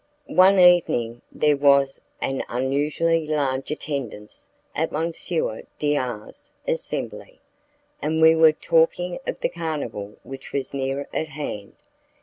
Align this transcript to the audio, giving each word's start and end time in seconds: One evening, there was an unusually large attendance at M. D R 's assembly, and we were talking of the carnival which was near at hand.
One 0.25 0.57
evening, 0.57 1.21
there 1.31 1.55
was 1.57 2.01
an 2.23 2.43
unusually 2.49 3.27
large 3.27 3.69
attendance 3.69 4.49
at 4.75 4.91
M. 4.91 5.13
D 5.77 5.95
R 5.95 6.27
's 6.27 6.49
assembly, 6.67 7.39
and 8.01 8.19
we 8.19 8.35
were 8.35 8.51
talking 8.51 9.19
of 9.27 9.41
the 9.41 9.49
carnival 9.49 10.15
which 10.23 10.53
was 10.53 10.73
near 10.73 11.07
at 11.13 11.27
hand. 11.27 11.73